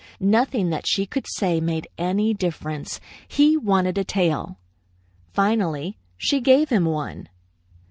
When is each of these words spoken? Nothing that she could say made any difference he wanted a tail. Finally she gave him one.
Nothing 0.19 0.71
that 0.71 0.87
she 0.87 1.05
could 1.05 1.27
say 1.27 1.61
made 1.61 1.87
any 1.95 2.33
difference 2.33 2.99
he 3.27 3.55
wanted 3.55 3.99
a 3.99 4.03
tail. 4.03 4.57
Finally 5.31 5.99
she 6.17 6.41
gave 6.41 6.69
him 6.69 6.85
one. 6.85 7.29